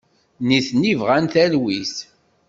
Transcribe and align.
Nitni 0.47 0.93
bɣan 0.99 1.25
talwit. 1.33 1.95